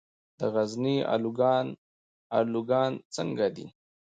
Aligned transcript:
د 0.39 0.41
غزني 0.53 0.95
الوګان 2.47 2.93
څنګه 3.15 3.47
دي؟ 3.55 3.65